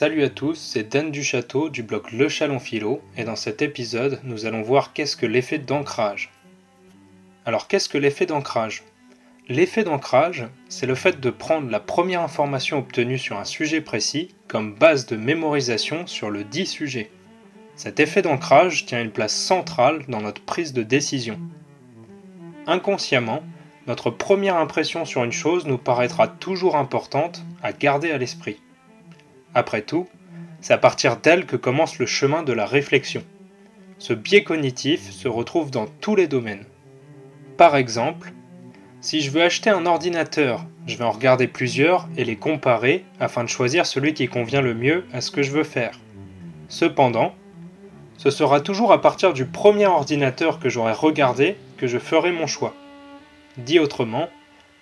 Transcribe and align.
Salut 0.00 0.22
à 0.22 0.28
tous, 0.28 0.54
c'est 0.54 0.84
Dan 0.84 1.10
du 1.10 1.24
Château 1.24 1.70
du 1.70 1.82
blog 1.82 2.12
Le 2.12 2.28
Chalon 2.28 2.60
Philo 2.60 3.02
et 3.16 3.24
dans 3.24 3.34
cet 3.34 3.62
épisode, 3.62 4.20
nous 4.22 4.46
allons 4.46 4.62
voir 4.62 4.92
qu'est-ce 4.92 5.16
que 5.16 5.26
l'effet 5.26 5.58
d'ancrage. 5.58 6.30
Alors 7.44 7.66
qu'est-ce 7.66 7.88
que 7.88 7.98
l'effet 7.98 8.24
d'ancrage? 8.24 8.84
L'effet 9.48 9.82
d'ancrage, 9.82 10.46
c'est 10.68 10.86
le 10.86 10.94
fait 10.94 11.18
de 11.18 11.30
prendre 11.30 11.68
la 11.68 11.80
première 11.80 12.20
information 12.20 12.78
obtenue 12.78 13.18
sur 13.18 13.38
un 13.38 13.44
sujet 13.44 13.80
précis 13.80 14.36
comme 14.46 14.72
base 14.72 15.06
de 15.06 15.16
mémorisation 15.16 16.06
sur 16.06 16.30
le 16.30 16.44
dit 16.44 16.66
sujet. 16.66 17.10
Cet 17.74 17.98
effet 17.98 18.22
d'ancrage 18.22 18.86
tient 18.86 19.02
une 19.02 19.10
place 19.10 19.34
centrale 19.34 20.04
dans 20.06 20.20
notre 20.20 20.42
prise 20.42 20.72
de 20.72 20.84
décision. 20.84 21.40
Inconsciemment, 22.68 23.42
notre 23.88 24.10
première 24.10 24.58
impression 24.58 25.04
sur 25.04 25.24
une 25.24 25.32
chose 25.32 25.66
nous 25.66 25.76
paraîtra 25.76 26.28
toujours 26.28 26.76
importante 26.76 27.44
à 27.64 27.72
garder 27.72 28.12
à 28.12 28.18
l'esprit. 28.18 28.60
Après 29.54 29.82
tout, 29.82 30.08
c'est 30.60 30.72
à 30.72 30.78
partir 30.78 31.16
d'elle 31.16 31.46
que 31.46 31.56
commence 31.56 31.98
le 31.98 32.06
chemin 32.06 32.42
de 32.42 32.52
la 32.52 32.66
réflexion. 32.66 33.22
Ce 33.98 34.12
biais 34.12 34.44
cognitif 34.44 35.10
se 35.10 35.28
retrouve 35.28 35.70
dans 35.70 35.86
tous 35.86 36.14
les 36.14 36.28
domaines. 36.28 36.64
Par 37.56 37.76
exemple, 37.76 38.32
si 39.00 39.20
je 39.20 39.30
veux 39.30 39.42
acheter 39.42 39.70
un 39.70 39.86
ordinateur, 39.86 40.64
je 40.86 40.96
vais 40.96 41.04
en 41.04 41.10
regarder 41.10 41.46
plusieurs 41.46 42.08
et 42.16 42.24
les 42.24 42.36
comparer 42.36 43.04
afin 43.20 43.44
de 43.44 43.48
choisir 43.48 43.86
celui 43.86 44.14
qui 44.14 44.28
convient 44.28 44.60
le 44.60 44.74
mieux 44.74 45.04
à 45.12 45.20
ce 45.20 45.30
que 45.30 45.42
je 45.42 45.52
veux 45.52 45.64
faire. 45.64 45.98
Cependant, 46.68 47.34
ce 48.16 48.30
sera 48.30 48.60
toujours 48.60 48.92
à 48.92 49.00
partir 49.00 49.32
du 49.32 49.44
premier 49.46 49.86
ordinateur 49.86 50.58
que 50.58 50.68
j'aurai 50.68 50.92
regardé 50.92 51.56
que 51.76 51.86
je 51.86 51.98
ferai 51.98 52.32
mon 52.32 52.46
choix. 52.46 52.74
Dit 53.56 53.78
autrement, 53.78 54.28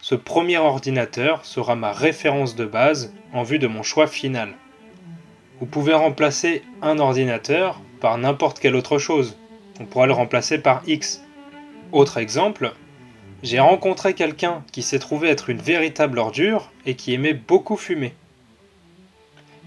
ce 0.00 0.14
premier 0.14 0.56
ordinateur 0.56 1.44
sera 1.44 1.76
ma 1.76 1.92
référence 1.92 2.56
de 2.56 2.64
base 2.64 3.12
en 3.32 3.42
vue 3.42 3.58
de 3.58 3.66
mon 3.66 3.82
choix 3.82 4.06
final. 4.06 4.54
Vous 5.60 5.66
pouvez 5.66 5.92
remplacer 5.92 6.62
un 6.80 6.98
ordinateur 6.98 7.80
par 8.00 8.16
n'importe 8.16 8.60
quelle 8.60 8.76
autre 8.76 8.98
chose. 8.98 9.36
On 9.78 9.84
pourra 9.84 10.06
le 10.06 10.14
remplacer 10.14 10.58
par 10.58 10.82
X. 10.86 11.22
Autre 11.92 12.16
exemple, 12.16 12.72
j'ai 13.42 13.60
rencontré 13.60 14.14
quelqu'un 14.14 14.64
qui 14.72 14.82
s'est 14.82 14.98
trouvé 14.98 15.28
être 15.28 15.50
une 15.50 15.60
véritable 15.60 16.18
ordure 16.18 16.70
et 16.86 16.94
qui 16.94 17.12
aimait 17.12 17.34
beaucoup 17.34 17.76
fumer. 17.76 18.14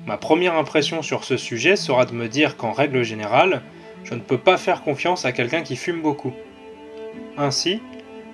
Ma 0.08 0.18
première 0.18 0.56
impression 0.56 1.04
sur 1.04 1.24
ce 1.24 1.38
sujet 1.38 1.76
sera 1.76 2.06
de 2.06 2.14
me 2.14 2.28
dire 2.28 2.58
qu'en 2.58 2.72
règle 2.72 3.04
générale, 3.04 3.62
je 4.04 4.16
ne 4.16 4.20
peux 4.20 4.38
pas 4.38 4.58
faire 4.58 4.82
confiance 4.82 5.26
à 5.26 5.32
quelqu'un 5.32 5.62
qui 5.62 5.76
fume 5.76 6.02
beaucoup. 6.02 6.34
Ainsi, 7.38 7.82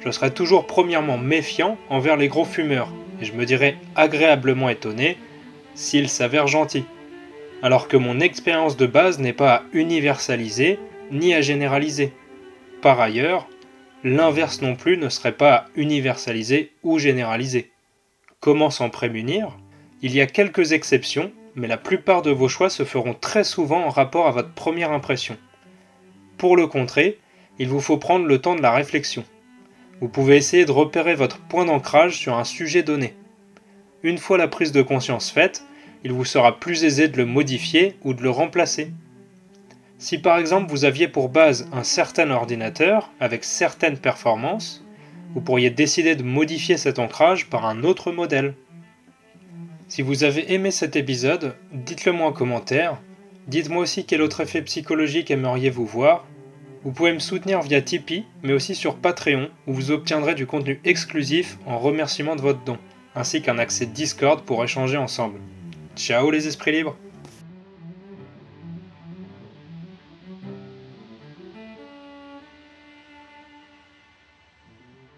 je 0.04 0.12
serai 0.12 0.34
toujours 0.34 0.66
premièrement 0.66 1.18
méfiant 1.18 1.78
envers 1.90 2.18
les 2.18 2.28
gros 2.28 2.46
fumeurs, 2.46 2.90
et 3.22 3.26
je 3.26 3.34
me 3.34 3.46
dirai 3.46 3.78
agréablement 3.96 4.70
étonné 4.70 5.18
s'ils 5.76 6.10
s'avèrent 6.10 6.48
gentils. 6.48 6.86
Alors 7.62 7.88
que 7.88 7.98
mon 7.98 8.20
expérience 8.20 8.78
de 8.78 8.86
base 8.86 9.20
n'est 9.20 9.34
pas 9.34 9.56
à 9.56 9.64
universaliser 9.74 10.80
ni 11.12 11.34
à 11.34 11.42
généraliser. 11.42 12.14
Par 12.82 13.02
ailleurs, 13.02 13.48
l'inverse 14.04 14.62
non 14.62 14.76
plus 14.76 14.98
ne 14.98 15.10
serait 15.10 15.34
pas 15.34 15.54
à 15.54 15.66
universaliser 15.76 16.72
ou 16.84 17.00
généraliser. 17.00 17.72
Comment 18.40 18.70
s'en 18.70 18.90
prémunir? 18.90 19.58
Il 20.02 20.16
y 20.16 20.22
a 20.22 20.28
quelques 20.28 20.72
exceptions, 20.72 21.34
mais 21.56 21.68
la 21.68 21.76
plupart 21.76 22.22
de 22.22 22.32
vos 22.32 22.48
choix 22.48 22.70
se 22.70 22.86
feront 22.86 23.14
très 23.14 23.44
souvent 23.44 23.84
en 23.84 23.90
rapport 23.90 24.28
à 24.28 24.32
votre 24.32 24.54
première 24.54 24.94
impression. 24.94 25.36
Pour 26.38 26.56
le 26.56 26.68
contrer, 26.68 27.20
il 27.58 27.68
vous 27.68 27.82
faut 27.82 27.98
prendre 27.98 28.26
le 28.26 28.40
temps 28.40 28.56
de 28.56 28.62
la 28.62 28.72
réflexion. 28.72 29.26
Vous 30.02 30.08
pouvez 30.08 30.38
essayer 30.38 30.66
de 30.66 30.72
repérer 30.72 31.16
votre 31.16 31.40
point 31.40 31.66
d'ancrage 31.66 32.18
sur 32.18 32.38
un 32.38 32.46
sujet 32.46 32.84
donné. 32.84 33.16
Une 34.02 34.18
fois 34.18 34.38
la 34.38 34.48
prise 34.48 34.72
de 34.72 34.82
conscience 34.82 35.30
faite, 35.30 35.66
il 36.06 36.14
vous 36.14 36.24
sera 36.24 36.60
plus 36.60 36.86
aisé 36.86 37.10
de 37.10 37.18
le 37.18 37.26
modifier 37.26 37.98
ou 38.04 38.14
de 38.14 38.24
le 38.24 38.30
remplacer. 38.30 38.92
Si 39.98 40.18
par 40.18 40.38
exemple 40.38 40.72
vous 40.72 40.86
aviez 40.86 41.10
pour 41.10 41.28
base 41.28 41.68
un 41.74 41.84
certain 41.84 42.32
ordinateur 42.32 43.12
avec 43.20 43.44
certaines 43.44 43.98
performances, 43.98 44.86
vous 45.34 45.42
pourriez 45.42 45.70
décider 45.70 46.16
de 46.16 46.24
modifier 46.24 46.78
cet 46.78 46.98
ancrage 46.98 47.50
par 47.50 47.66
un 47.66 47.84
autre 47.84 48.14
modèle. 48.14 48.54
Si 49.90 50.02
vous 50.02 50.24
avez 50.24 50.54
aimé 50.54 50.72
cet 50.72 50.96
épisode, 50.96 51.56
dites-le 51.74 52.14
moi 52.14 52.28
en 52.28 52.34
commentaire. 52.34 53.02
Dites-moi 53.48 53.82
aussi 53.82 54.06
quel 54.06 54.22
autre 54.22 54.40
effet 54.42 54.62
psychologique 54.62 55.30
aimeriez-vous 55.30 55.86
voir 55.86 56.26
vous 56.84 56.92
pouvez 56.92 57.12
me 57.12 57.20
soutenir 57.20 57.62
via 57.62 57.82
Tipeee, 57.82 58.26
mais 58.42 58.54
aussi 58.54 58.74
sur 58.74 58.96
Patreon, 58.96 59.50
où 59.68 59.74
vous 59.74 59.92
obtiendrez 59.92 60.34
du 60.34 60.46
contenu 60.46 60.80
exclusif 60.86 61.58
en 61.66 61.78
remerciement 61.78 62.36
de 62.36 62.42
votre 62.42 62.64
don, 62.64 62.78
ainsi 63.16 63.42
qu'un 63.42 63.60
accès 63.60 63.86
Discord 63.86 64.42
pour 64.42 64.64
échanger 64.64 64.98
ensemble. 64.98 65.40
Ciao 65.96 66.32
les 66.32 66.48
esprits 66.48 66.72
libres 66.72 66.96